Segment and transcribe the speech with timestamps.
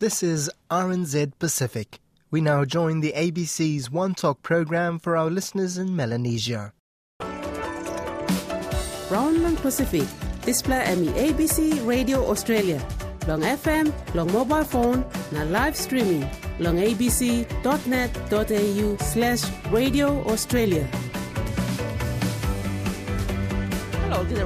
[0.00, 1.98] This is RNZ Pacific.
[2.30, 6.72] We now join the ABC's Wantok program for our listeners in Melanesia.
[9.10, 10.08] Brownland Pacific,
[10.40, 12.80] display emi ABC Radio Australia,
[13.28, 16.24] long FM, long mobile phone, na live streaming,
[16.58, 17.76] long abc.net.au
[19.04, 20.88] slash radio Australia.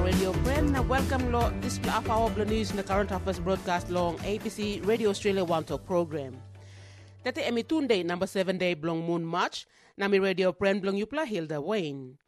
[0.05, 0.69] Radio Brand.
[0.71, 4.21] Now, welcome lo this half hour of the news in the current affairs broadcast long
[4.21, 6.37] ABC Radio Australia Wantok program.
[7.25, 9.65] Tete emi tunde number 7 day blong moon march,
[9.97, 12.19] nami Radio Brand blong yupla Hilda Wayne.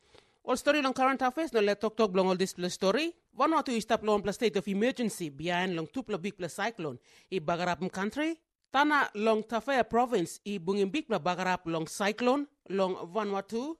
[0.43, 3.13] All story long current affairs no let talk talk blong all display story.
[3.35, 6.97] One or two stop long plus state of emergency behind long tupla big plus cyclone
[7.31, 8.39] i bagarapum country.
[8.73, 13.77] Tana long Tafea province i bungin big plus bagarap long cyclone long Vanuatu.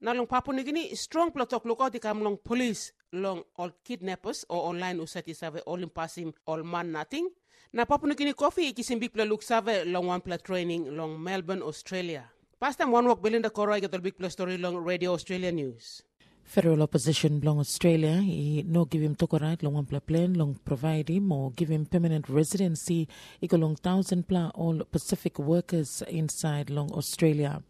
[0.00, 4.44] Na long Papua New Guinea strong platok lookout di kam long police long all kidnappers
[4.48, 7.28] or online usati save all impasim all man nothing.
[7.72, 11.62] Na Papua Guinea coffee ikisim big plus look save long one plus training long Melbourne,
[11.62, 12.24] Australia.
[12.60, 16.02] Past time one walk Belinda Kora get big plus story long Radio Australia News.
[16.46, 18.22] Federal opposition long Australia.
[18.22, 22.28] I no give him tokorat long one plan long provide him or give him permanent
[22.28, 23.08] residency.
[23.42, 27.60] Iko long thousand pla all Pacific workers inside long Australia.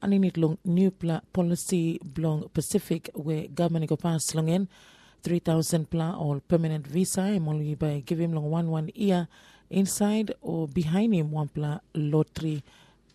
[0.00, 4.68] And in it long new pla policy long Pacific where government go pass long in
[5.24, 7.24] 3000 pla all permanent visa.
[7.24, 9.26] Him only by give him long one one year
[9.70, 12.62] inside or behind him one pla lottery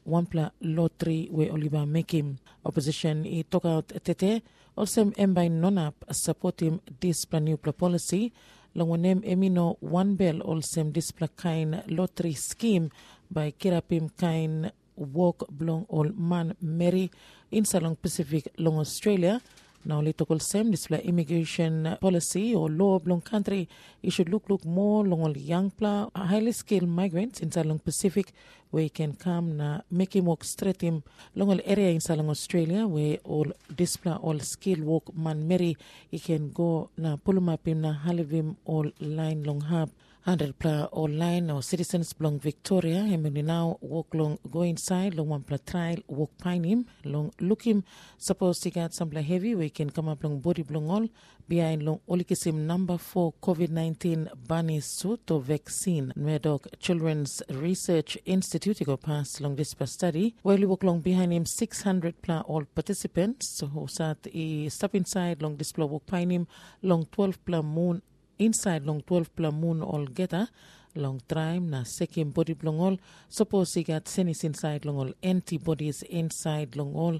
[0.04, 3.24] one pla lottery where Oliver make him opposition.
[3.24, 4.44] He talk out tete
[4.76, 8.34] also mbay nonap support him this plan new pla policy.
[8.76, 12.90] Longonem emino one bell also this pla kind lottery scheme
[13.31, 17.12] by kirapim kind walk blong all man mary
[17.52, 19.42] in salong pacific long australia
[19.86, 23.69] now little same display immigration policy or law long country.
[24.02, 28.33] It should look look more long all young pla highly skilled migrants in salong pacific
[28.72, 31.03] where he can come na make him work straight him.
[31.36, 35.78] Long all area in salong australia where all display all skill work man mary
[36.09, 37.18] he can go na
[37.66, 39.90] in na halivim all line long hub
[40.28, 45.44] 100 pla online or citizens belong Victoria him now walk long go inside long one
[45.44, 47.84] pla trial walk pine him long look him.
[48.18, 51.08] Suppose he got some heavy we can come up long body belong all
[51.47, 56.12] behind long olikisim number 4 COVID-19 bunny suit or vaccine.
[56.16, 61.46] Murdoch Children's Research Institute go pass long this study while we walk long behind him
[61.46, 66.47] 600 pla all participants who sat he step inside long this pla walk pine him
[66.81, 68.02] long 12 pla moon
[68.40, 70.47] inside long 12 pla moon all geta
[70.96, 72.97] long time na second body long all
[73.29, 77.19] suppose he got senis inside long all antibodies inside long all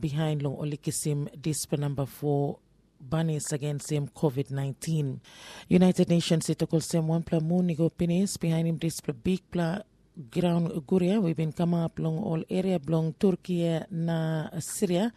[0.00, 2.58] behind long olikisim this pa number 4
[3.04, 5.20] bunnies against him COVID-19.
[5.68, 9.42] United Nations it call same one pla moon go penis behind him this pla big
[9.50, 9.78] pla
[10.30, 15.12] ground guria we've been come up long all area long Turkey na Syria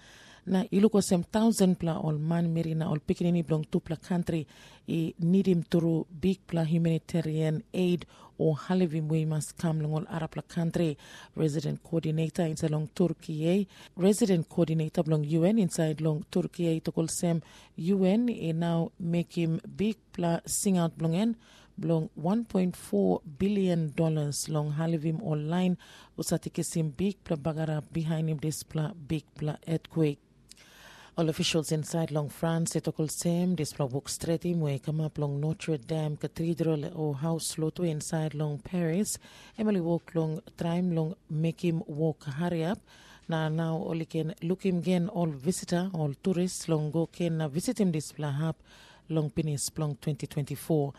[0.47, 4.41] na iluko sem thousand pla all man meri na all pikinini belong to pla country
[4.87, 8.05] i need him through big pla humanitarian aid
[8.37, 10.97] or halivim we must come long all Arab pla country.
[11.35, 17.41] Resident coordinator inside long Turkey resident coordinator belong UN inside long Turkey to call sem
[17.75, 21.35] UN i now make him big pla sing out belong en
[21.79, 25.77] belong 1.4 billion dollars long halivim online.
[26.17, 30.26] Usatikisim big pla bagara behind him this pla big pla earthquake
[31.17, 35.17] all officials inside Long France it all same this walk straight in way come up
[35.17, 39.17] long Notre Dame Cathedral or house loto inside Long Paris.
[39.57, 42.77] Emily walk long time long make him walk hurry up.
[43.27, 47.79] Now now all can look him again all visitor all tourists long go can visit
[47.79, 48.53] him this plahap
[49.09, 50.93] long penis long 2024.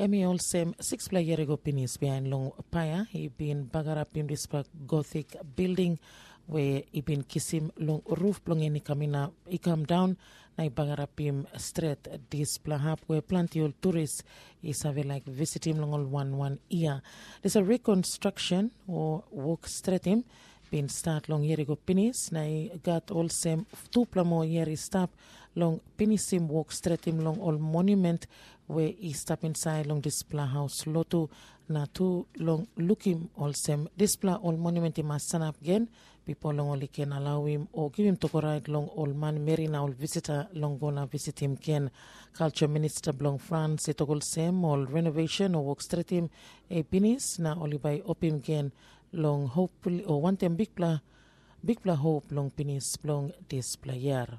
[0.00, 3.06] Emmy all same six play year ago penis behind long paya.
[3.06, 4.48] He been bagger up in this
[4.86, 6.00] gothic building
[6.50, 10.16] where he been kiss him long roof long any kamina he come down
[10.58, 14.22] na ibangarapim straight this plahap where plenty of tourists
[14.62, 17.00] is have like visit him long all one one year.
[17.40, 20.24] There's a reconstruction or walk straight him
[20.70, 22.42] been start long year ago penis na
[22.82, 25.10] got all same two plamo year stop
[25.56, 28.26] long penis him walk straight him long all monument
[28.68, 31.28] where he stop inside long this pla house loto
[31.68, 35.56] na two long look him all same this pla all monument he must stand up
[35.60, 35.88] again
[36.26, 39.66] people long only can allow him or give him to right long all man Mary
[39.66, 41.90] now visitor long gonna visit him can
[42.32, 46.30] culture minister belong France all same all renovation or work straight him
[46.70, 48.72] a penis na only by open again
[49.12, 50.98] long hopefully or one time big pla
[51.64, 54.38] big pla hope long penis long this player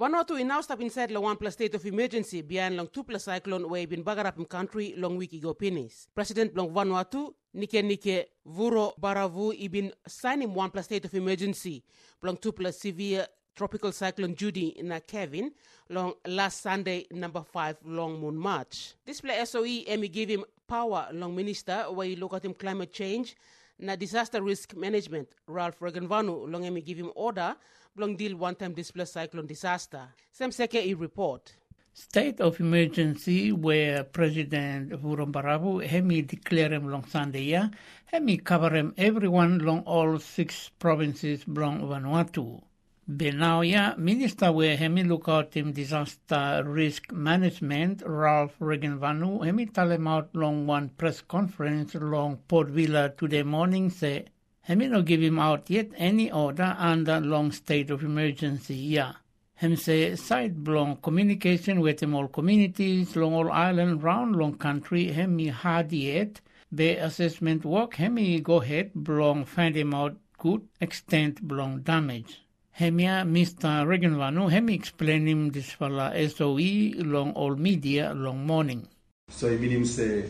[0.00, 3.24] Vanuatu in now step inside the one plus state of emergency beyond long two plus
[3.24, 6.08] cyclone where he been bagarap in country long week ago penis.
[6.14, 11.84] President Long Vanuatu Nike Nike Vuro Baravu ibin signing one plus state of emergency
[12.22, 15.52] long two plus severe tropical cyclone Judy in Kevin
[15.90, 18.94] long last Sunday number five long moon march.
[19.04, 23.36] Display SOE Emmy give him power long minister where he look at him climate change
[23.78, 27.54] na disaster risk management Ralph Regenvanu long Emmy give him order
[27.96, 30.08] long deal one time display cyclone disaster.
[30.32, 31.54] Sam Seke report.
[31.92, 37.68] State of emergency where President Vurobaravu hemi declare him long Sunday ya,
[38.06, 42.62] hemi cover him everyone long all six provinces belong Vanuatu.
[43.10, 50.30] Benauya, Minister where hemi look out him disaster risk management, Ralph Regenvanu, hemi him out
[50.32, 54.26] long one press conference long Port Vila today morning say,
[54.62, 59.12] hemi no give him out yet any order under long state of emergency ya.
[59.54, 65.12] Hem say side belong communication with them all communities long all island round long country
[65.12, 66.40] hemi hard yet,
[66.72, 72.40] the assessment work hemi go ahead belong find him out good extent belong damage.
[72.78, 73.84] Hemia Mr.
[73.86, 78.88] Regenvanu, hemi explain him this fella SOE long all media long morning.
[79.28, 80.24] So I mean him say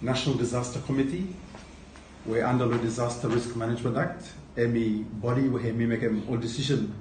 [0.00, 1.34] National Disaster Committee,
[2.24, 6.94] we under the Disaster Risk Management Act, any body where hemi make him all decision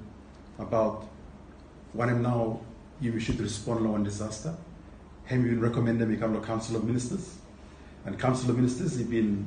[0.57, 1.07] about
[1.93, 2.59] when and now
[2.99, 4.55] you should respond one disaster.
[5.25, 7.37] Hemi will recommend them become the Council of Ministers.
[8.05, 9.45] And Council of Ministers he been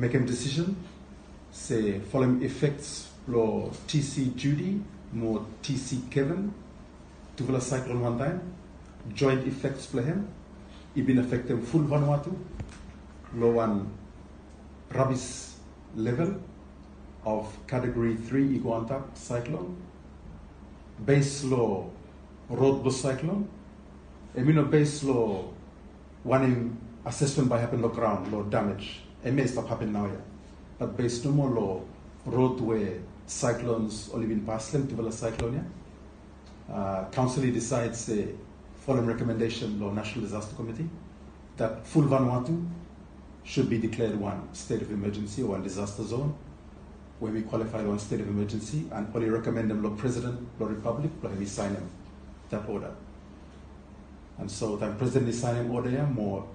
[0.00, 0.76] him decision,
[1.50, 4.80] say following effects lo TC Judy,
[5.12, 6.54] more TC Kevin,
[7.36, 8.40] Tuvala cyclone one time,
[9.14, 10.28] joint effects play him,
[10.94, 12.36] he been affecting full Vanuatu,
[13.34, 13.90] lo one
[14.90, 15.52] rubbish
[15.94, 16.40] level
[17.24, 19.76] of category 3 Iguanta cyclone,
[21.04, 21.90] base law
[22.48, 23.48] road bus cyclone,
[24.36, 25.02] Emino base
[26.22, 30.20] one in assessment by happen ground, low damage, it may stop happen now yeah.
[30.78, 31.88] But based no more low
[32.26, 36.74] roadway cyclones only been past them to cyclone yeah.
[36.74, 38.26] Uh, council decides uh,
[38.84, 40.88] following recommendation law National Disaster Committee
[41.56, 42.68] that full Vanuatu
[43.46, 46.34] should be declared one state of emergency or one disaster zone
[47.20, 51.10] where we qualify one state of emergency and only recommend them law president, law republic,
[51.22, 51.88] law we sign them
[52.50, 52.92] that order.
[54.38, 56.46] And so the president is signing order more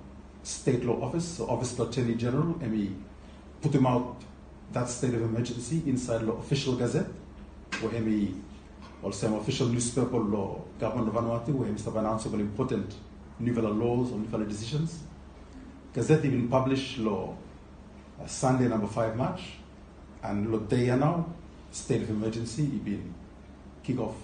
[0.43, 2.91] state law office, so office of attorney general, and we
[3.61, 4.21] put him out
[4.73, 7.07] that state of emergency inside the official gazette,
[7.79, 8.35] where we
[9.01, 12.93] also official newspaper law government of Vanuatu, where we have announced important
[13.39, 14.99] new laws or new decisions.
[15.93, 17.35] Gazette even published law
[18.21, 19.41] uh, Sunday number 5 March,
[20.23, 21.25] and there now,
[21.71, 23.13] state of emergency, been
[23.83, 24.15] kick off.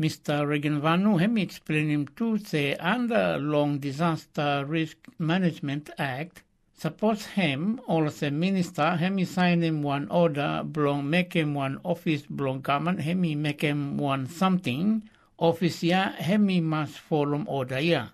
[0.00, 0.46] Mr.
[0.46, 6.42] Regenvanu hemi explain him to say under Long Disaster Risk Management Act
[6.74, 12.60] supports him also minister hemi sign him one order belong make him one office belong
[12.62, 15.02] government hemi make him one something
[15.38, 18.08] office ya hemi must follow order ya.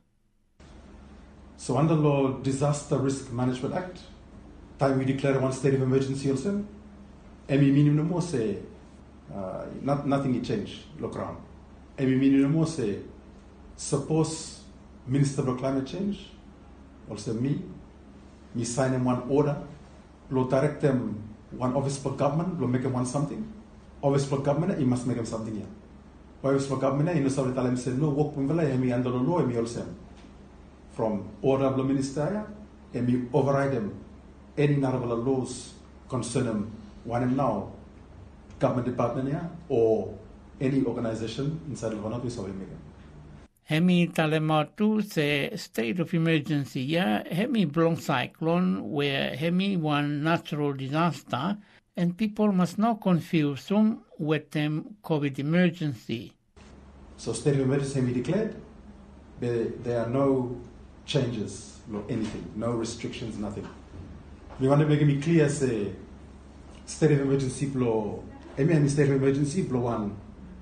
[1.58, 3.99] So under law Disaster Risk Management Act,
[4.78, 6.64] time we declare one state of emergency also,
[7.49, 8.58] emi minimum mo say
[9.34, 11.37] uh, not, nothing will change look around.
[11.99, 13.00] Emi minimum mo say
[13.75, 14.60] suppose
[15.08, 16.31] Minister of Climate Change,
[17.10, 17.61] also me,
[18.54, 19.56] me sign him one order,
[20.31, 21.20] lo direct them
[21.50, 23.42] one office for government, lo make him one something.
[24.00, 25.66] Office for government, he must make him something here.
[26.44, 29.16] Office for government, he no sabi tell him say no work pumvela, hemi under the
[29.16, 29.85] law, hemi also
[30.99, 32.45] from order of the minister,
[32.93, 33.95] hemi override them
[34.59, 35.75] any narrow laws
[36.09, 36.69] concerning
[37.05, 37.71] one him now
[38.59, 40.12] government department here or
[40.61, 42.81] any organization inside of already making.
[43.62, 51.57] Hemi talematu se state of emergency ya hemi blong cyclone where hemi one natural disaster
[51.97, 56.33] and people must not confuse them with them COVID emergency.
[57.19, 58.57] So state of emergency hemi declared.
[59.40, 60.59] There, there are no
[61.09, 63.67] changes, no anything, no restrictions, nothing.
[64.61, 65.93] We want to make it clear say
[66.87, 68.23] state of emergency blow
[68.59, 70.17] any state of emergency blow one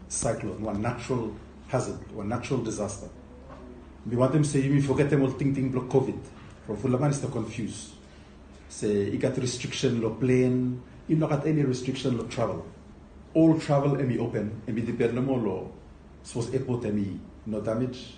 [0.08, 1.34] cyclone, one natural
[1.68, 3.08] hazard, one natural disaster.
[4.08, 6.18] We want them say, you forget them all ting ting block COVID.
[6.66, 7.92] For Fulaman is to confuse.
[8.68, 12.66] Say, you got restriction lo plane, you not got any restriction lo travel.
[13.34, 15.72] All travel emi open, emi depend no more lo.
[16.22, 18.14] Suppose airport emi no damage.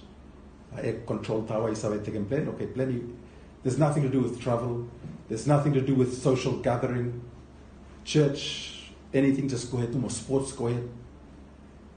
[0.77, 2.49] Air control tower is already taken plane.
[2.49, 3.17] Okay, plane.
[3.63, 4.87] There's nothing to do with travel.
[5.29, 7.21] There's nothing to do with social gathering,
[8.05, 9.49] church, anything.
[9.49, 9.95] Just go ahead.
[9.95, 10.53] No more sports.
[10.53, 10.89] Go ahead.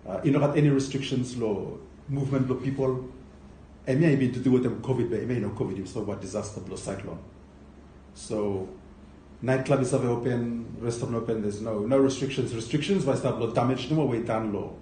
[0.08, 1.78] Uh, you know, got any restrictions, law,
[2.10, 3.08] movement of people,
[3.88, 6.75] and maybe to do with them COVID, but may know COVID, so what disaster, blow
[6.75, 7.20] cyclone.
[8.13, 8.68] So,
[9.42, 12.54] nightclub is open, restaurant open, there's no no restrictions.
[12.54, 14.74] Restrictions, by start law damage, no more way down law.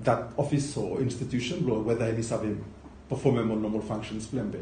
[0.00, 2.64] That office or institution, law, whether any having
[3.08, 4.52] performing more normal functions, plan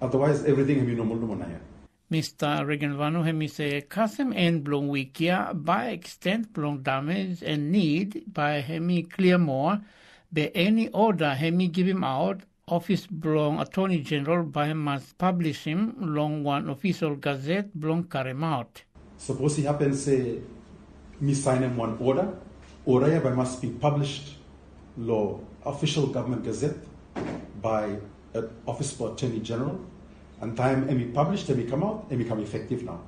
[0.00, 1.46] Otherwise, everything will be normal, normal.
[2.10, 2.64] Mr.
[2.64, 9.02] Regenvanu hemi se kasem en blong wikia by extent blong damage and need by hemi
[9.02, 9.80] clear more
[10.32, 15.94] be any order hemi give him out office blong attorney general by must publish him
[15.98, 18.82] long one official gazette blong carry out.
[19.18, 20.38] Suppose he happens say
[21.20, 22.38] me sign him one order,
[22.84, 24.36] order by must be published
[24.96, 26.76] law official government gazette
[27.62, 27.96] by
[28.34, 29.80] an office for attorney general
[30.40, 33.00] and time EMI published, EMI come out, EMI come effective now.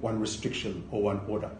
[0.00, 1.50] One restriction or one order.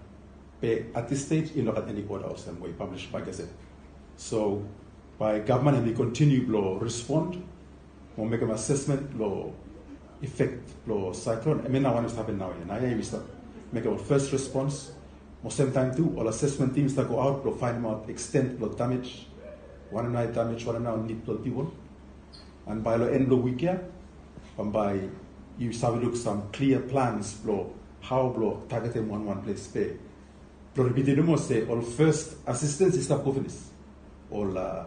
[0.61, 3.49] But at this stage, you know, at any order of some way published by Gazette.
[4.17, 4.65] So
[5.19, 7.43] by government, EMI continue to respond,
[8.17, 9.53] or make an assessment, law
[10.23, 11.63] effect, law cyclone.
[11.65, 12.51] I mean, now what is happening now?
[12.51, 13.25] And I start
[13.73, 14.93] make our first response.
[15.43, 19.27] Most time too, all assessment teams that go out, will find out extent, law damage,
[19.91, 21.73] one night damage, one now need people.
[22.67, 23.79] And by the end of the week, yeah,
[24.57, 25.09] whereby
[25.59, 29.97] you look some clear plans blow how blow target them one one place pay.
[30.77, 33.71] Mo say all first assistance is tapofinis
[34.31, 34.87] or uh,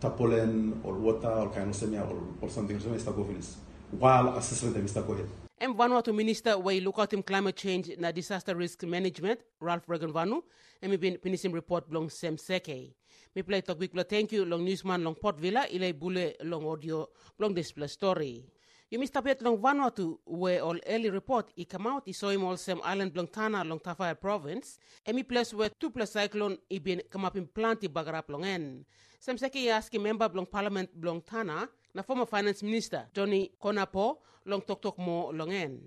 [0.00, 3.54] tapolen or water or kind of semia or, or something so is tapofinis
[3.92, 5.30] while assessment them is tapofinis.
[5.60, 10.42] En Vanuatu Minister way look out in climate change na disaster risk management Ralph Regenvanu
[10.82, 12.92] en mi bin pinisim report blong sem seke.
[13.34, 17.08] Mi play talk big thank you long newsman long Port Vila ilay bule long audio
[17.38, 18.44] blong display story.
[18.90, 22.44] You must tapet long Vanuatu where all early report i come out i saw him
[22.44, 24.78] all some island long Tana long Tafea province.
[25.04, 28.84] Emi place where two plus cyclone i been come up in planti bagarap long en.
[29.18, 34.60] Sem seki aski member long parliament long Tana na former finance minister Johnny Koanapo long
[34.60, 35.80] tok tok mo long en.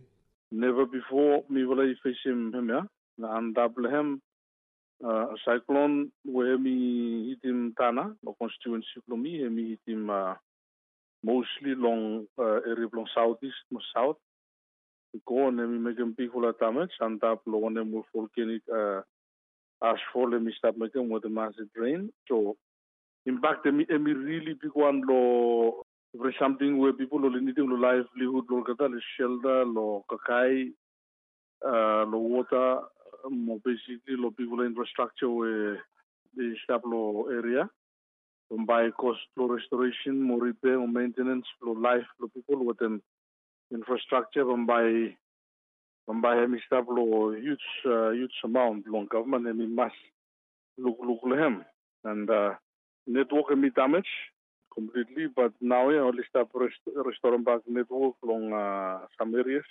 [0.52, 2.68] Never before me wala i face him him.
[3.18, 4.22] Na andable him
[5.06, 10.34] uh, cyclone where me hit him Tana, no constituency for me, me hit him uh,
[11.24, 14.18] mostly long uh, area long southeast mo south.
[15.26, 19.02] Ko ne mi mekem pi kula damage and tap lo ne mo volcanic uh,
[19.84, 22.12] ashfall mi stop mekem with the massive drain.
[22.28, 22.56] So
[23.26, 25.84] impact mi emi really big one lo
[26.16, 30.72] for something where people lo need lo livelihood lo kata lo shelter lo kakai
[31.66, 32.82] uh, lo water
[33.30, 35.84] mo basically lo people infrastructure where
[36.36, 37.70] the stop lo area.
[38.50, 43.02] By cost flow restoration, more repair, more maintenance, flow life, flow people with an
[43.72, 45.16] infrastructure, by
[46.08, 48.88] by hemi stablo huge uh, huge amount.
[48.88, 49.92] Long government hemi mass.
[50.78, 51.66] Look look lehem
[52.06, 52.54] and uh,
[53.06, 54.08] network hemi damage
[54.74, 59.66] completely, but now yeah only start rest, restoring back network long uh, some areas.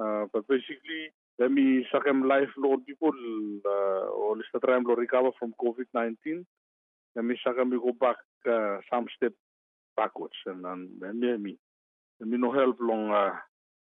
[0.00, 3.12] Uh, but basically, let me second life load people
[3.64, 6.46] uh, or least try to recover from COVID nineteen
[7.14, 8.16] and me saka me go back
[8.50, 9.32] uh, some step
[9.96, 10.64] backwards and
[11.00, 11.20] then
[12.20, 13.30] and me no help long uh,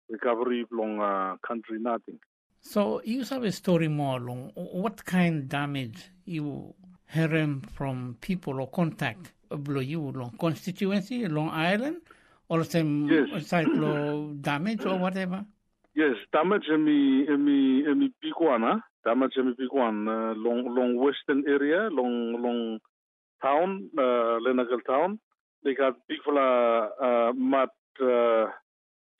[0.10, 2.20] recovery long uh, country nothing.
[2.62, 4.52] So you have a story more long.
[4.56, 6.74] What kind damage you
[7.06, 9.32] heard from people or contact
[9.64, 11.98] below you long constituency, Long Island,
[12.50, 13.44] or some yes.
[13.46, 15.46] cyclo damage or whatever?
[16.00, 18.80] Yes, damage in me in me in me big one, huh?
[19.04, 22.80] Damage in me big one, uh, long long western area, long long
[23.44, 25.20] town, uh, Lenakel town.
[25.66, 27.68] They got big fella uh, mud
[28.02, 28.46] uh,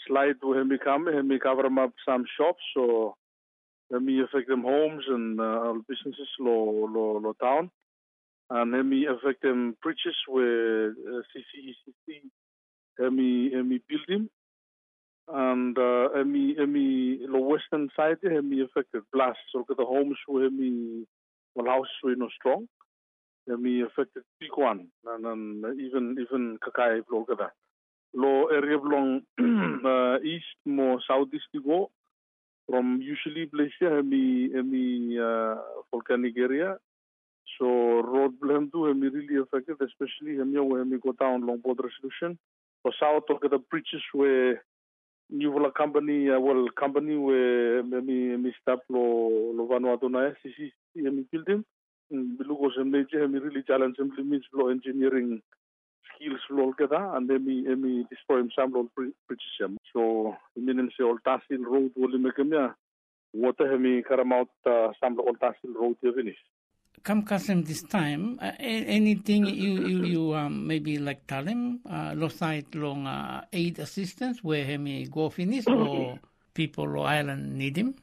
[0.08, 3.16] slide to him come, him cover them up some shops, so
[3.92, 7.72] let me affect them homes and uh, businesses low, low, low town.
[8.50, 12.22] And let me affect them bridges with uh, CCECC,
[13.00, 14.30] let me, let me build him.
[15.32, 19.40] And let me, the western side, me affected blast.
[19.52, 21.06] So the homes where me,
[21.56, 22.68] well, houses were no strong?
[23.48, 27.50] Mi affected big one and even even kakai blog kada
[28.14, 29.22] lo area belong
[29.86, 31.90] uh, east mo southeast go
[32.70, 35.56] from usually place here mi mi uh,
[35.92, 36.78] volcanic area.
[37.58, 37.66] So
[38.06, 42.38] road blem tu mi really affected especially hemi where mi go down long board resolution
[42.84, 44.62] for south of the bridges where
[45.30, 50.74] new vola company uh, well company where mi mi stop lo lo Vanuatu na sisi
[50.96, 51.64] mi building.
[52.12, 55.42] Bilugos and major hemi really challenge simply means flow engineering
[56.10, 58.90] skills flow keda and emi emi destroy him some role
[59.28, 62.74] precisam so iminen se all tasil road woli mekemia
[63.34, 64.50] water hemi karamaut
[65.00, 66.59] some all tasil road yevinis come
[67.04, 72.28] Kasem this time, uh, anything you, you, you um, maybe like tell him, uh, lo
[72.28, 76.20] side long uh, aid assistance where he may go finish or
[76.54, 77.96] people or island need him?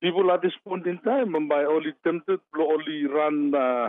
[0.00, 3.88] People at this point in time, and by only tempted, only run uh,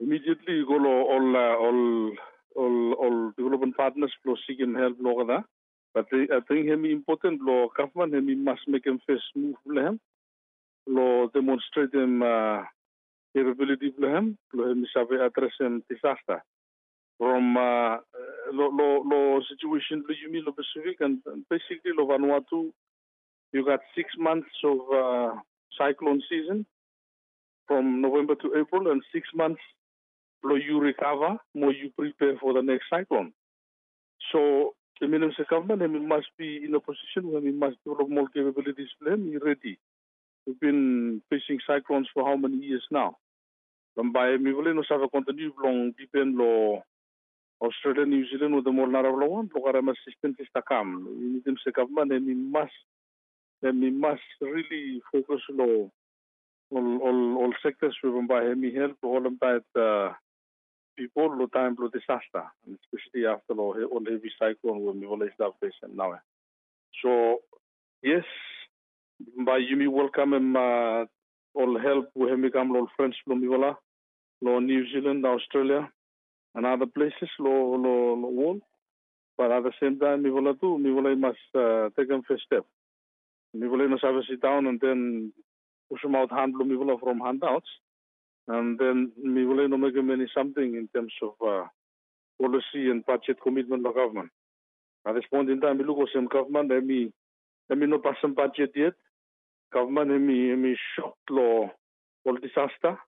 [0.00, 2.10] immediately go all, uh, all,
[2.56, 5.44] all, all development partners lo seeking help lo kada.
[5.92, 9.98] But I think him important lo government him must make him first move lo
[10.86, 12.62] lo demonstrate him uh,
[13.36, 14.38] capability him
[14.94, 16.42] sabe address him disaster.
[17.18, 17.98] From uh,
[18.52, 22.72] lo, lo, lo situation lo yumi lo Pacific and, and basically lo Vanuatu,
[23.52, 25.34] you got six months of uh,
[25.76, 26.64] cyclone season
[27.66, 29.60] from November to April and six months
[30.42, 33.32] lo you recover, more you prepare for the next cyclone.
[34.32, 38.28] So the Minister government he must be in a position where we must develop more
[38.28, 39.78] capabilities for him, ready.
[40.50, 43.14] We've been facing cyclones for how many years now?
[43.96, 46.82] Lambai mi vole no sava continue long depend lo
[47.60, 51.06] Australia, New Zealand with the more naraulawan, lo kara assistant is takam.
[51.06, 52.74] Ini tim se government and we must
[53.62, 55.92] and we must really focus lo
[56.72, 60.12] all all all sectors we by hemi help all that uh,
[60.98, 65.22] people lo time lo disaster, and especially after lo all heavy cyclone when we all
[65.22, 66.18] is that place now.
[67.04, 67.38] So
[68.02, 68.26] yes,
[69.46, 71.04] by Yumi welcome him uh,
[71.54, 73.74] all help we have become all friends from Mivola,
[74.42, 75.88] lo New Zealand, Australia,
[76.54, 78.62] and other places lo lo lo world.
[79.36, 82.64] But at the same time, Mivola too, Mivola must uh, take a first step.
[83.56, 85.32] Mivola must have a sit down and then
[85.90, 87.68] push them out hand Mivola from handouts,
[88.48, 91.66] and then Mivola no make them any something in terms of uh,
[92.40, 94.30] policy and budget commitment of government.
[95.06, 97.12] At this point in time, we look at some government, let me
[97.68, 98.94] let me not pass some budget yet
[99.72, 101.70] government hemi hemi shock lo
[102.26, 102.98] all disaster.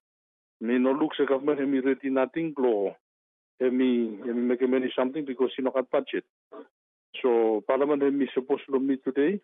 [0.61, 2.95] No look the government hemi ready nothing lo
[3.59, 6.23] hemi hemi make many something because he no got budget.
[7.21, 9.39] So parliament hemi supposed to meet today,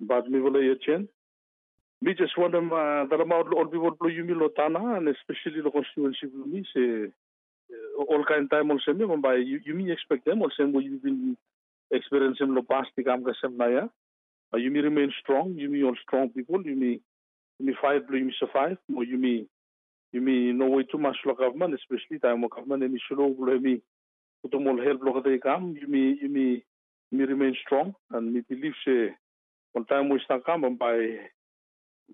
[0.00, 1.08] but me will a chen.
[2.02, 5.08] Me just want them uh, that amount all people blow you me lo tana and
[5.08, 7.10] especially the constituency for me say
[7.98, 11.36] all kind time also me by you, you me expect them also what you've been
[11.90, 13.88] experiencing lo past the kam kasem na ya.
[14.54, 15.54] Uh, you may remain strong.
[15.56, 16.62] You may all strong people.
[16.64, 17.00] You may
[17.58, 19.46] you may fight, you may survive, or you may
[20.12, 23.60] you may no way too much lo government, especially time mo government may slow you
[23.60, 23.80] may
[24.42, 25.74] put more help lo kate kam.
[25.80, 26.62] You may you may
[27.10, 29.14] you may remain strong and me believe say
[29.72, 31.18] one time we start come by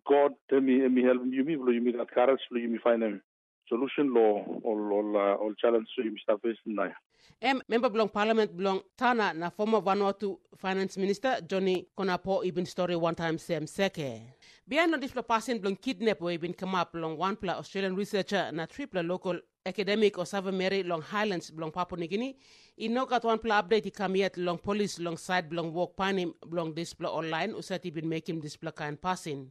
[0.09, 3.23] God may me help you may you may got courage you may find them
[3.71, 4.27] solution lo
[4.67, 6.91] all all uh, all challenge may start facing now.
[7.41, 12.97] Em member belong parliament belong Tana na former Vanuatu finance minister Johnny Koanapo ibin story
[12.97, 14.21] one time same seke.
[14.71, 18.67] On this passing belong kidnap where ibin come up long one pla Australian researcher na
[18.67, 22.37] triple local academic or Sava Mary long Highlands belong Papua New Guinea.
[22.77, 25.97] In no got one pla update he come yet long police long side belong walk
[25.97, 29.51] panim belong display online usat ibin making display kind passing.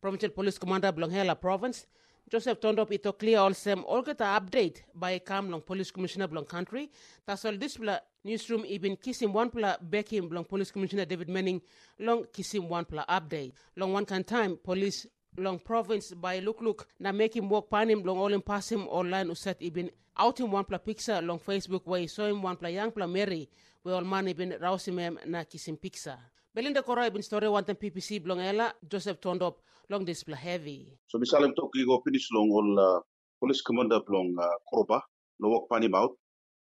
[0.00, 1.86] Provincial Police Commander belong Hela Province
[2.30, 6.44] Joseph Tondop i tok all olsem all get update by kam long police commissioner blong
[6.44, 6.90] country.
[7.26, 11.62] Tasol display newsroom ibin kisim one pla bekim long police commissioner David Manning
[11.98, 13.52] long kisim one pla update.
[13.76, 15.06] Long one can time police
[15.38, 18.86] long province by look look na make him walk him long all him pass him
[18.88, 19.88] online uset ibin
[20.18, 23.48] out him one pla picture long Facebook way i him one pla young pla Mary
[23.84, 26.18] we all man ibin rausim na kisim picture
[26.58, 30.98] Belinda Koro ibin story one PPC belong ela Joseph Tondop long display heavy.
[31.06, 32.98] So misalnya to kigo finish long all uh,
[33.38, 34.98] police commander long uh, Koroba
[35.38, 36.18] lo walk pani out.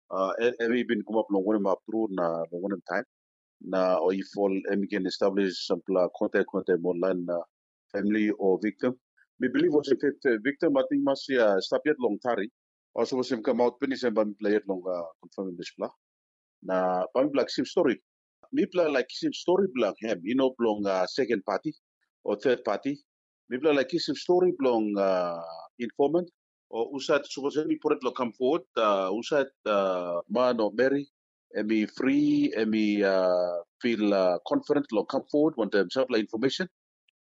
[0.06, 0.30] Uh,
[0.62, 3.02] emi bin come up long one map through na long one time.
[3.66, 5.82] Na or if all emi can establish some
[6.14, 7.42] contact contact online uh,
[7.90, 8.94] family or victim.
[9.42, 9.98] We believe was a
[10.38, 12.46] victim I think masih uh, stop yet long tari.
[12.94, 15.90] Also was him come out finish and bami play it long uh, confirm this pla.
[16.62, 17.98] Na bami black same story.
[18.52, 21.72] Mi pla like same story black him you know long uh, second party
[22.24, 22.98] or third party.
[23.52, 25.42] Mibla like kisip story belong uh,
[25.78, 26.28] informant
[26.70, 31.06] o usat supposedly put lo come forward uh, usat uh, man or Mary
[31.58, 36.66] emi free emi uh, feel uh, confident lo come forward want them have information.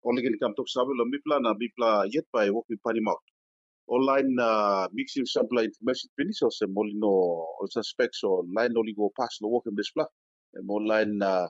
[0.04, 3.22] Only can come to sabe lo mipla na mipla yet by work with pani out
[3.88, 7.10] online uh, mixing sample information finish or some molino
[7.58, 10.06] or suspects or line only go pass lo work in this pla
[10.68, 11.48] online uh,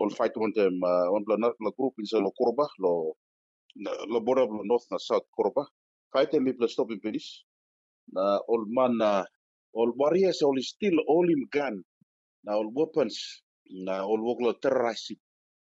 [0.00, 3.14] all fight one them uh, one pla na group in lo korba lo
[4.08, 5.66] lo border lo north na south korba
[6.12, 7.44] fight mi plus stop in finish
[8.12, 9.24] na all man na
[9.74, 11.82] all warriors all still all in gun
[12.44, 13.42] na all weapons
[13.86, 15.18] na all work lo terrorizing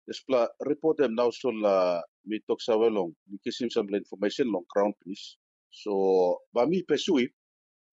[0.08, 4.64] Despla report them now so la mi tok sa welong mi kisim some information long
[4.68, 5.36] crown finish
[5.72, 7.26] So, ba mi pesui,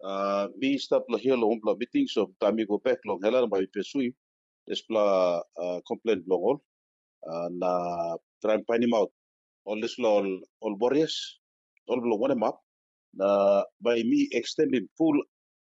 [0.04, 3.60] uh, mi start la here long bla meeting so tami go back long hela ba
[3.60, 4.14] mi pesui.
[4.68, 6.60] Des bla uh, complaint long all.
[7.30, 9.12] Uh, na try and find him out.
[9.66, 10.78] All this law all, all
[11.88, 12.56] all bla one map.
[13.14, 15.18] Na by me extending full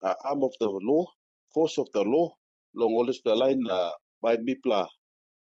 [0.02, 1.06] uh, arm of the law,
[1.52, 2.32] force of the law,
[2.74, 3.90] long all this the line uh,
[4.22, 4.86] by me pla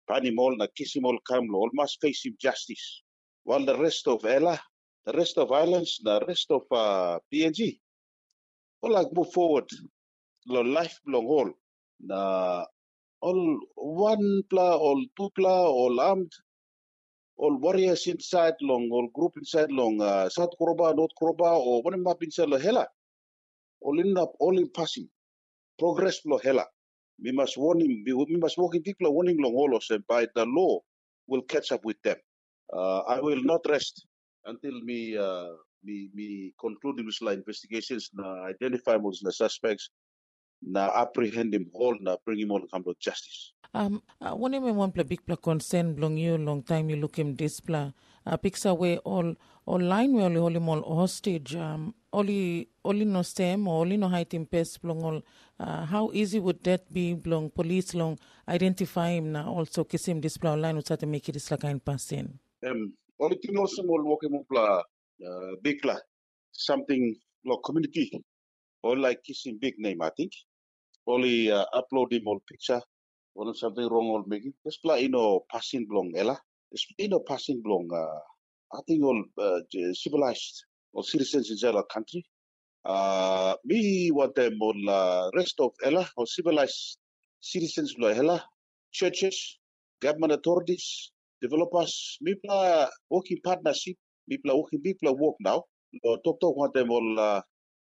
[0.09, 3.03] Panimol na Kisimol Kamlo all must face him justice.
[3.43, 4.59] While the rest of Hela,
[5.05, 7.79] the rest of islands, the rest of uh, PNG,
[8.81, 9.67] all like move forward.
[10.47, 11.51] Lo life long all.
[11.99, 12.63] Na
[13.21, 16.31] all one pla, all two pla, all armed,
[17.37, 22.01] all warriors inside long, all group inside long, uh, South Koroba, North Koroba, or one
[22.03, 22.87] map inside lo hela.
[23.81, 25.07] All in up, all in passing.
[25.79, 26.65] Progress lo hela.
[27.23, 30.27] We must warn him, we, must walk in people warning long all of them by
[30.35, 30.79] the law
[31.27, 32.17] will catch up with them.
[32.71, 34.05] Uh, I will not rest
[34.45, 35.49] until me uh,
[35.83, 39.89] me me conclude with the investigations na identify most the suspects
[40.61, 43.53] na apprehend him all na bring him all come to justice.
[43.73, 47.17] Um, uh, one of one play big play concern belong you long time you look
[47.19, 47.93] him this play.
[48.25, 51.55] Uh, picks away all all line we only hold him all hostage.
[51.55, 55.21] Um, only only no stem or only no height in pest belong all.
[55.59, 58.17] Uh, how easy would that be belong police long
[58.47, 61.51] identify him now also kiss him this play online would start to make it this
[61.51, 62.39] like kind passing.
[62.65, 65.97] Um, only thing also more walking up la uh, big la
[66.51, 67.15] something
[67.45, 68.23] like community
[68.83, 70.31] or like kissing big name I think.
[71.07, 72.81] Only uh, upload him all picture
[73.35, 74.53] or something wrong or making.
[74.65, 76.37] Just like you know passing blong, Hela.
[76.73, 77.87] Just you know passing blong.
[77.93, 79.59] Uh, I think all uh,
[79.93, 82.25] civilized or citizens in our country.
[82.85, 86.97] Uh, we want them all uh, rest of Hela or civilized
[87.41, 88.43] citizens lo Hela
[88.91, 89.59] churches,
[90.01, 92.17] government authorities, developers.
[92.25, 93.95] People are working partnership.
[94.29, 94.81] People are working.
[94.81, 95.63] People are work now.
[96.03, 97.41] Lo talk talk want them all uh,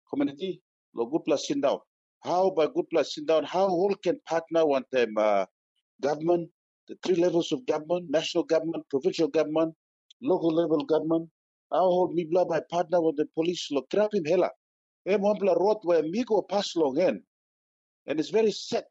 [0.09, 0.61] community.
[0.95, 1.79] Lo good plus sit down.
[2.23, 3.43] How by good plus sit down?
[3.43, 5.45] How all can partner want them uh,
[6.01, 6.49] government,
[6.87, 9.73] the three levels of government, national government, provincial government,
[10.21, 11.29] local level government.
[11.71, 13.69] How all me blah by partner with the police.
[13.71, 14.25] look, trap him
[15.21, 17.23] one blah road where go pass long hen.
[18.07, 18.83] And it's very sad,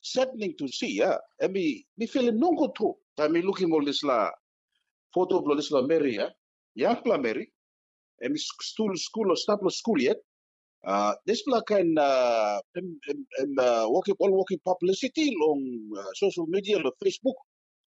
[0.00, 0.98] saddening to see.
[0.98, 2.94] Yeah, and me me feeling no good too.
[3.18, 4.30] I me looking all this la
[5.12, 6.16] photo of this la Mary.
[6.16, 6.30] Yeah,
[6.74, 7.52] young la Mary.
[8.20, 10.16] And school school or stop school yet.
[10.84, 15.62] Uh, this black kind uh, em, em, em, uh, working all working publicity long
[15.96, 17.38] uh, social media lo Facebook.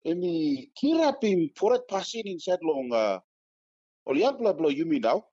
[0.06, 3.18] Emi kira pim foret passing inside long uh,
[4.06, 5.26] blah blah you mean now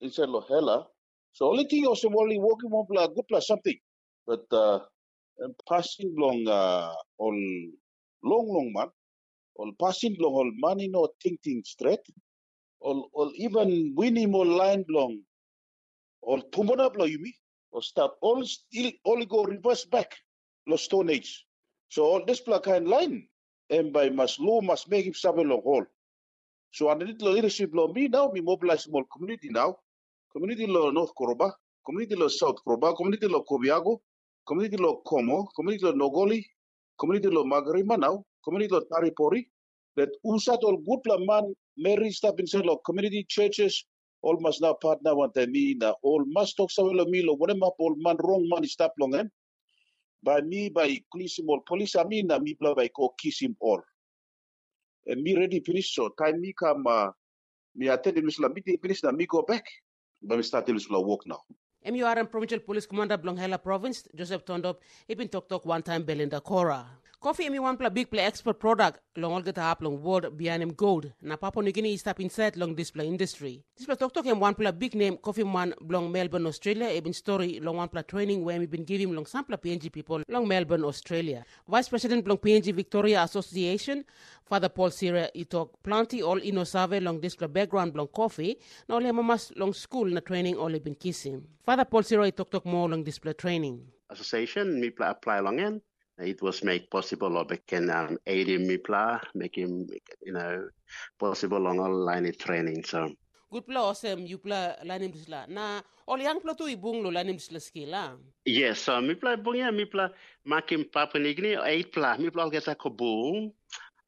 [0.00, 0.86] inside lo Hela.
[1.32, 3.78] So only thing also only working on blah good blah something,
[4.26, 4.78] but uh,
[5.68, 7.34] passing long uh, all
[8.22, 8.88] long long man,
[9.56, 12.06] all passing long all money no thinking straight,
[12.80, 15.18] all all even winning more line long
[16.22, 17.32] or tumona blo yumi
[17.72, 20.16] or start all still only go reverse back.
[20.68, 21.46] Lo stone age.
[21.88, 23.28] So all this black kind line
[23.70, 25.86] and by must law must make him something long hole
[26.72, 29.76] so under the leadership law me now me mobilize small community now.
[30.32, 31.52] Community law north koroba
[31.86, 33.98] community law south koroba community law Kopiago
[34.46, 36.44] community law komo community law nogoli
[37.00, 39.46] community law magarima now community law taripori.
[39.96, 43.84] That usat all good man mary step inside law community churches
[44.22, 47.54] all must now partner want I mean uh, all must talk sa wala milo wala
[47.78, 49.24] all man wrong man stop long eh?
[50.22, 53.80] By me by police all police I mean na me bla by kiss him all.
[55.06, 57.10] And me ready finish so time me come uh,
[57.74, 59.64] me attend the Muslim meeting finish na me go back.
[60.22, 61.40] But me start the Muslim work now.
[61.80, 66.84] MURM Provincial Police Commander Blonghela Province, Joseph Tondop, Ibn Tok talk one time Belinda Kora.
[67.22, 70.24] Coffee MU one play big play export product long all get a hap long world
[70.40, 71.12] him gold.
[71.20, 73.62] Na Papua New Guinea step inside long display industry.
[73.76, 77.60] Display talk talk him one play big name Coffee Man long Melbourne, Australia, Ibn story
[77.60, 81.44] long one play training where we been giving long sample PNG people long Melbourne, Australia.
[81.68, 84.02] Vice President long PNG Victoria Association,
[84.46, 88.56] Father Paul Sierra he talk plenty all ino survey long display background long coffee,
[88.88, 91.42] na ole mamas long school na training all been kissing.
[91.66, 93.82] Father Paul Sierra he talk talk more long display training.
[94.08, 95.82] association me pla apply long in.
[96.20, 99.88] It was made possible or we can um, aid him me pla, make him
[100.22, 100.68] you know
[101.18, 102.84] possible along all line training.
[102.84, 103.10] So
[103.50, 105.48] Good play awesome you play lanim disla.
[105.48, 108.14] Na all young play tu ibung lo lanim disla skill ah.
[108.44, 110.08] yes, so me pla bunga me pla
[110.46, 113.50] makim Papua New Guinea eight pla me pla get a kobung.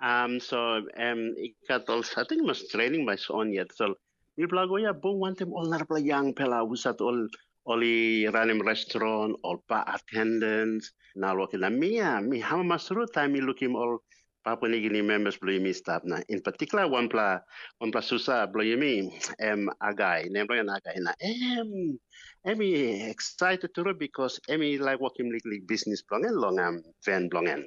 [0.01, 3.73] Um so um ik had al I think was training my son yet.
[3.75, 3.97] So
[4.37, 7.27] me pla go ya bung want him all na pla young pela usat all
[7.67, 13.41] Oli running restaurant, all bar attendants, now working na mia, mi hama masuru time mi
[13.41, 13.99] look him all
[14.45, 16.19] Papua New Guinea members belum staff na.
[16.29, 17.39] In particular, one pla
[17.79, 21.99] one pla susa belum em agai, nembro yang agai na em
[22.45, 27.63] Emi excited to because Emi like working like, like business blongen long um van blongen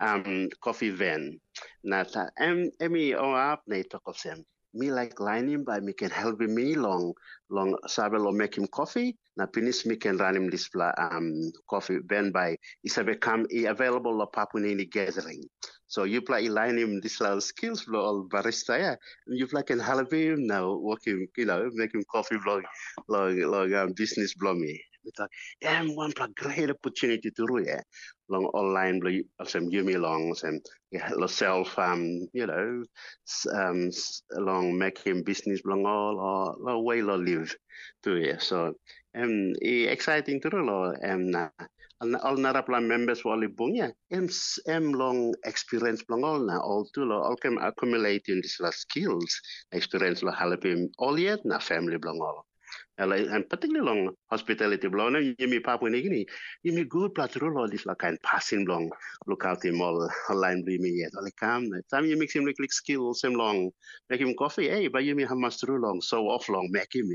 [0.00, 1.38] um coffee van.
[1.84, 4.42] Nata em Emi o up na itokol sem.
[4.72, 7.12] Me like him by me can help me long
[7.50, 9.14] long sabel or make him coffee.
[9.36, 9.46] Na
[9.96, 10.68] can run him this
[10.98, 15.42] um coffee van by isa become available lo Papua New gathering.
[15.86, 16.48] So you play
[17.00, 18.96] this little skills blow all barista yeah.
[19.26, 22.62] You play can help him now working, you know, making coffee blog
[23.08, 24.80] like like um, business blow me.
[25.04, 25.28] Kita
[25.62, 27.82] em one play great opportunity to do yeah.
[28.28, 32.84] Long online blow some give me long some yeah self um you know
[33.52, 33.90] um
[34.32, 37.54] long making business blong all or lo way lo live
[38.02, 38.38] to yeah.
[38.38, 38.74] So
[39.14, 41.50] um exciting to do lo um
[42.00, 44.28] all narapla members wali bunga em
[44.68, 49.40] em long experience long all na all tu lo all kem accumulating this la skills
[49.72, 52.44] experience lo halapim all yet na family belong all
[52.98, 56.26] and particularly long hospitality belong na Papua papu ni gini
[56.64, 58.90] yumi good platru all this la kind passing long
[59.26, 62.56] look out him all online bli me yet all come time you mix him like
[62.70, 63.70] skills him long
[64.08, 67.10] make him coffee hey but yumi hamas through long so off long make him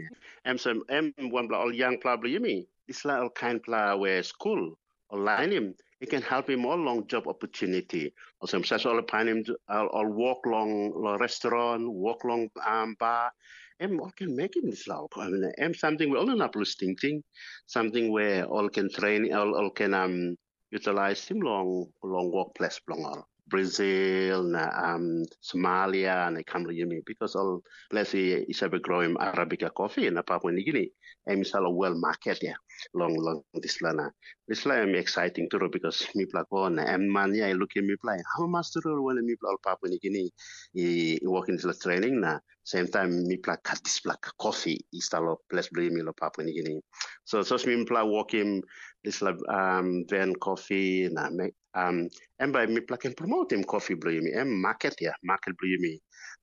[0.46, 4.76] em some em one all young pla yumi this little kind pla where school
[5.10, 5.76] online him.
[6.02, 8.14] It can help him all long job opportunity.
[8.42, 13.32] Also, such all upon him, I'll, I'll walk long, long restaurant, walk long um, bar.
[13.80, 15.08] And all can make it law.
[15.18, 17.24] I mean, and something we all not listing thing,
[17.66, 20.38] something where all can train, all, all can um
[20.72, 23.28] utilize him long long workplace long all.
[23.50, 30.22] Brazil, na um, Somalia, na Kamliyumi, because all places is a growing Arabica coffee in
[30.24, 30.92] Papua New Guinea.
[31.26, 32.54] And it's a well market, yeah,
[32.94, 34.12] long, long this lana.
[34.48, 38.18] This I'm exciting to because me plak on and man, yeah, look at me play.
[38.38, 40.32] How much to when me play Papua New Guinea,
[40.78, 42.40] i work in this training na.
[42.64, 46.54] Same time me plak cut this plak coffee, is a place bring me Papua New
[46.54, 46.82] Guinea.
[47.26, 48.62] So, so me plak working
[49.04, 53.94] this um van coffee na make um and by me plug and promote him coffee
[53.94, 56.00] blue me and market yeah market blue me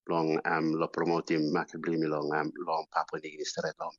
[0.09, 3.75] long um lo promote him market blue me long um long Papua New Guinea straight
[3.81, 3.93] long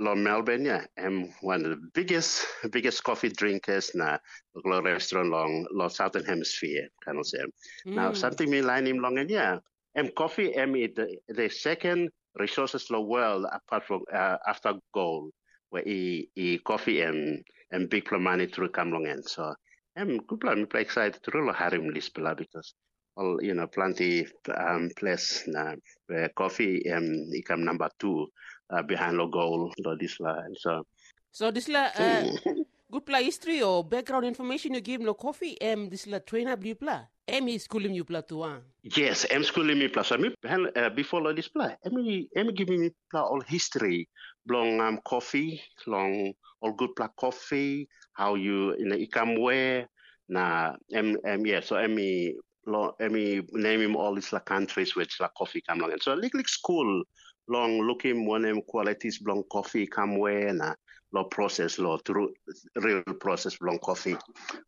[0.00, 4.18] long Melbourne yeah am one of the biggest biggest coffee drinkers na
[4.64, 7.38] lo restaurant long lo southern hemisphere kind of say
[7.86, 7.94] mm.
[7.94, 9.58] now something me line him long and yeah
[9.96, 15.30] am coffee am it the, the second resources lo world apart from uh, after gold
[15.70, 19.54] where e, e coffee and and big money through Kamlong and so
[19.96, 22.74] I'm good I'm excited to roll harim lispela because
[23.16, 24.26] all you know plenty
[24.56, 25.74] um place na
[26.06, 28.26] where coffee um become number two
[28.70, 30.82] uh, behind the goal lo this and so.
[31.30, 32.26] So this la uh,
[32.92, 36.74] good play history or background information you give no coffee um this la trainer blue
[36.74, 38.62] pla em is schooling you pla to one.
[38.82, 42.80] Yes em schooling me plus I mean uh, before lo this pla em em giving
[42.80, 44.08] me pla all history
[44.48, 45.62] long um coffee.
[45.86, 47.88] Long all good pla coffee.
[48.12, 49.88] How you in the ikam where
[50.28, 52.32] na em em yeah so emi
[52.66, 55.92] lo emi name him all these like countries which like coffee come long.
[55.92, 57.02] and so like like school
[57.48, 60.74] long looking one em qualities long coffee come where na
[61.12, 62.32] lo process lo through
[62.76, 64.16] real process long coffee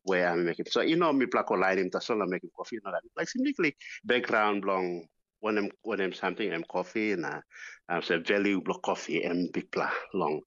[0.04, 0.66] where I'm making.
[0.68, 3.02] So you know me black line him that's all I'm making coffee you know that.
[3.16, 5.06] Like simply background long
[5.40, 7.40] when I'm when I'm something I'm coffee and uh,
[7.88, 10.40] I'm say value block coffee and big pla long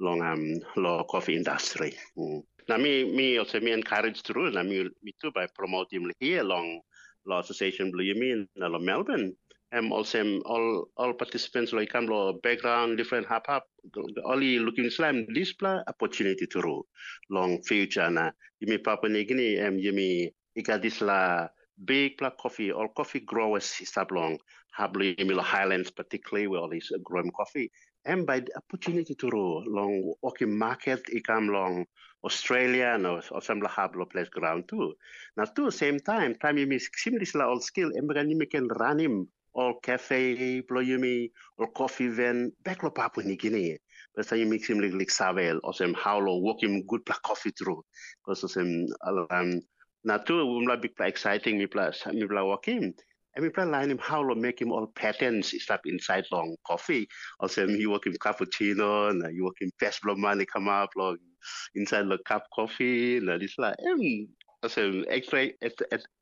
[0.00, 1.94] long um law coffee industry.
[2.18, 2.42] Mm.
[2.68, 6.80] Na mi mi also mi encourage through na mi mi too by promoting here along
[7.26, 9.32] law association blue you mean na lo Melbourne.
[9.72, 13.64] Um, also all all participants like come lo background different hap hap
[14.24, 16.86] only looking slam display opportunity to ro
[17.30, 18.30] long future na
[18.62, 21.48] yumi papa ni gini um yumi ikadis la
[21.84, 24.38] big black coffee or coffee growers stop long
[24.78, 27.70] habli milo highlands particularly where all these growing coffee
[28.04, 31.84] and by the opportunity to ro long walking market ikam long
[32.24, 34.94] Australia no or some hablo place ground too.
[35.36, 38.98] Now too same time time you miss similar la all skill and you can run
[38.98, 43.78] him all cafe bloyumi or coffee van back lo papu ni Guinea.
[44.14, 47.52] But you mix him like, like savel or some how lo him good black coffee
[47.52, 47.84] through.
[48.24, 48.86] Because some
[49.30, 49.60] um
[50.26, 52.94] too umla big exciting me plus me bla walk him.
[53.34, 57.06] And we plan line him how to make him all patterns stuff inside long coffee.
[57.38, 61.18] Also, you work in cappuccino, and you work in fast blow money come up long
[61.74, 64.28] inside the cup coffee, and this like, um,
[64.62, 65.50] also extra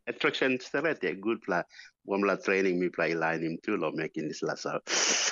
[0.07, 1.63] attraction yeah, good pla
[2.09, 4.79] wamla training me play line him too lo making this la so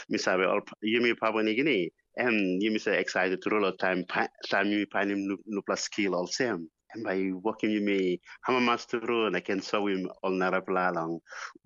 [0.08, 3.72] mi sabe all you me pa ni gini and you me say excited to roll
[3.72, 4.04] time
[4.48, 6.68] time me pa him no plus skill all same
[7.00, 11.20] by working with me hama masturu na ken so him all nara lang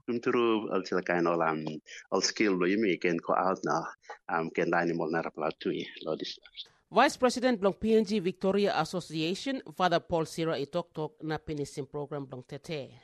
[0.08, 1.66] um turu al sila kain all um
[2.10, 3.82] all skill lo yumi ken ko out na
[4.28, 6.38] um ken dani mol nara pla tui lo dis
[6.86, 12.46] Vice President Blong PNG Victoria Association, Father Paul Sira itok tok na pinisim program Blong
[12.46, 12.94] Tete.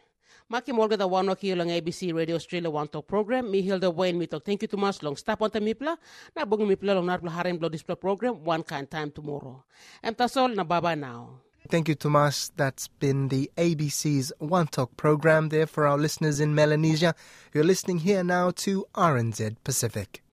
[0.47, 3.51] Maki molga da wano ki lang ABC Radio Australia Wantok program.
[3.51, 4.45] Mi Hilda Wayne mi talk.
[4.45, 5.03] Thank you too much.
[5.03, 5.97] Long stop on ta mipla.
[6.37, 8.45] Na bung mipla long narpla harin blow display program.
[8.45, 9.65] One kind time tomorrow.
[10.03, 11.43] Em tasol na baba now.
[11.68, 12.53] Thank you, Tomas.
[12.57, 17.14] That's been the ABC's Wantok program there for our listeners in Melanesia.
[17.55, 20.22] You're listening here now to RNZ Pacific.